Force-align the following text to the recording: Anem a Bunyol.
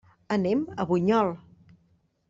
Anem 0.35 0.63
a 0.75 0.87
Bunyol. 0.93 1.31